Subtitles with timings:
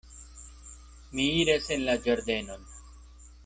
[1.19, 2.69] Mi iras en la ĝardenon.